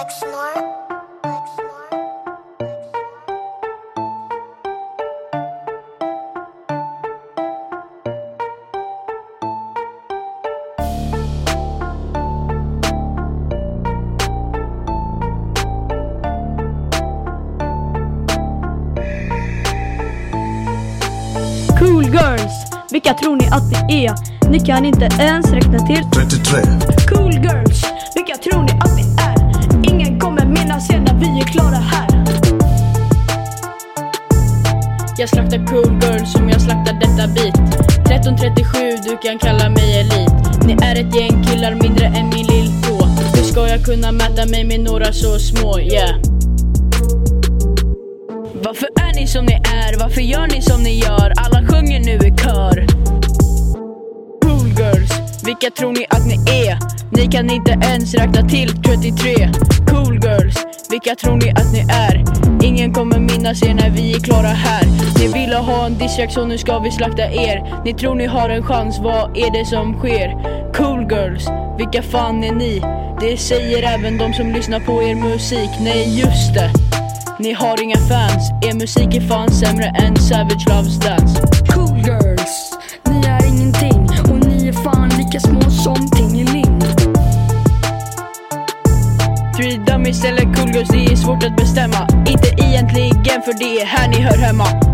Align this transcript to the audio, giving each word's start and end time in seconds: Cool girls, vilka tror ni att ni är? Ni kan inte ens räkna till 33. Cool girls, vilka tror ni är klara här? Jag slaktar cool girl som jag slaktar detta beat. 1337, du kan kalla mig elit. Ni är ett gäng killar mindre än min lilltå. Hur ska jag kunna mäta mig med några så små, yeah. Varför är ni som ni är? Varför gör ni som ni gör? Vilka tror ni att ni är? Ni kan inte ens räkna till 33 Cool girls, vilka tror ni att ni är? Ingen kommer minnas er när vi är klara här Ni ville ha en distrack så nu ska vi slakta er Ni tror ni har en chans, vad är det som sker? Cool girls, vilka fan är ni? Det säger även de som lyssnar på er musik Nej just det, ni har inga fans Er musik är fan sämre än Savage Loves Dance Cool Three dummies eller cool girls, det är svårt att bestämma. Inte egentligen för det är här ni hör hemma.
Cool 0.00 0.08
girls, 22.04 22.52
vilka 22.90 23.14
tror 23.14 23.36
ni 23.36 23.46
att 23.46 23.88
ni 23.88 24.04
är? 24.04 24.14
Ni 24.50 24.60
kan 24.60 24.84
inte 24.84 25.08
ens 25.18 25.52
räkna 25.52 25.78
till 25.78 26.10
33. 26.10 26.62
Cool 27.08 27.32
girls, 27.32 27.84
vilka 28.14 28.36
tror 28.36 28.62
ni 28.62 28.79
är 31.40 31.46
klara 31.46 31.76
här? 31.76 32.08
Jag 35.18 35.28
slaktar 35.28 35.66
cool 35.66 35.98
girl 36.02 36.24
som 36.26 36.48
jag 36.48 36.60
slaktar 36.60 36.92
detta 36.92 37.26
beat. 37.34 37.56
1337, 38.10 38.78
du 39.04 39.18
kan 39.28 39.38
kalla 39.38 39.70
mig 39.70 40.00
elit. 40.00 40.32
Ni 40.66 40.72
är 40.72 40.94
ett 40.94 41.16
gäng 41.16 41.44
killar 41.44 41.74
mindre 41.74 42.06
än 42.06 42.28
min 42.28 42.46
lilltå. 42.46 43.06
Hur 43.34 43.42
ska 43.42 43.68
jag 43.68 43.84
kunna 43.84 44.12
mäta 44.12 44.46
mig 44.46 44.64
med 44.64 44.80
några 44.80 45.12
så 45.12 45.38
små, 45.38 45.80
yeah. 45.80 46.14
Varför 48.64 48.88
är 49.00 49.14
ni 49.20 49.26
som 49.26 49.44
ni 49.44 49.54
är? 49.54 49.98
Varför 49.98 50.20
gör 50.20 50.46
ni 50.46 50.62
som 50.62 50.82
ni 50.82 50.98
gör? 50.98 51.19
Vilka 55.44 55.70
tror 55.70 55.92
ni 55.92 56.06
att 56.10 56.26
ni 56.26 56.34
är? 56.66 56.78
Ni 57.10 57.26
kan 57.26 57.50
inte 57.50 57.70
ens 57.82 58.14
räkna 58.14 58.48
till 58.48 58.68
33 58.82 59.34
Cool 59.90 60.14
girls, 60.24 60.56
vilka 60.90 61.14
tror 61.14 61.36
ni 61.36 61.50
att 61.50 61.72
ni 61.72 61.80
är? 61.88 62.24
Ingen 62.62 62.94
kommer 62.94 63.18
minnas 63.18 63.62
er 63.62 63.74
när 63.74 63.90
vi 63.90 64.12
är 64.12 64.20
klara 64.20 64.46
här 64.46 64.84
Ni 65.18 65.28
ville 65.28 65.56
ha 65.56 65.86
en 65.86 65.98
distrack 65.98 66.32
så 66.32 66.44
nu 66.44 66.58
ska 66.58 66.78
vi 66.78 66.90
slakta 66.90 67.22
er 67.22 67.82
Ni 67.84 67.94
tror 67.94 68.14
ni 68.14 68.26
har 68.26 68.48
en 68.48 68.62
chans, 68.62 68.98
vad 68.98 69.36
är 69.36 69.58
det 69.58 69.64
som 69.64 69.98
sker? 69.98 70.28
Cool 70.72 71.06
girls, 71.12 71.48
vilka 71.78 72.02
fan 72.02 72.44
är 72.44 72.52
ni? 72.52 72.82
Det 73.20 73.36
säger 73.36 73.82
även 73.82 74.18
de 74.18 74.32
som 74.32 74.52
lyssnar 74.52 74.80
på 74.80 75.02
er 75.02 75.14
musik 75.14 75.70
Nej 75.80 76.20
just 76.20 76.54
det, 76.54 76.70
ni 77.38 77.52
har 77.52 77.82
inga 77.82 77.96
fans 77.96 78.50
Er 78.62 78.74
musik 78.74 79.14
är 79.14 79.20
fan 79.20 79.50
sämre 79.50 79.84
än 79.84 80.16
Savage 80.16 80.68
Loves 80.68 80.98
Dance 80.98 81.42
Cool 81.74 81.99
Three 89.60 89.76
dummies 89.76 90.24
eller 90.24 90.44
cool 90.54 90.70
girls, 90.74 90.88
det 90.88 91.04
är 91.04 91.16
svårt 91.16 91.44
att 91.44 91.56
bestämma. 91.56 92.08
Inte 92.26 92.48
egentligen 92.48 93.42
för 93.42 93.58
det 93.58 93.80
är 93.80 93.86
här 93.86 94.08
ni 94.08 94.20
hör 94.20 94.36
hemma. 94.36 94.89